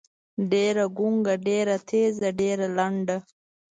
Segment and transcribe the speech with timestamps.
[0.51, 3.17] ډېــره ګونګــــــه، ډېــره تېــزه، ډېــره لنډه.